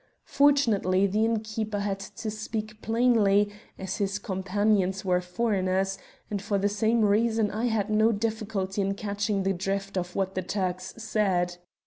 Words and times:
Fortunately 0.25 1.05
the 1.05 1.25
innkeeper 1.25 1.77
had 1.77 1.99
to 1.99 2.31
speak 2.31 2.81
plainly, 2.81 3.51
as 3.77 3.97
his 3.97 4.17
companions 4.17 5.05
were 5.05 5.21
foreigners, 5.21 5.99
and 6.27 6.41
for 6.41 6.57
the 6.57 6.67
same 6.69 7.05
reason 7.05 7.51
I 7.51 7.65
had 7.67 7.91
no 7.91 8.11
difficulty 8.11 8.81
in 8.81 8.95
catching 8.95 9.43
the 9.43 9.53
drift 9.53 9.99
of 9.99 10.15
what 10.15 10.33
the 10.33 10.41
Turks 10.41 10.95
said. 10.97 11.57